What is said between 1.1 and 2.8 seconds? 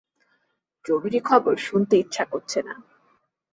খবর শুনতে ইচ্ছা করছে না।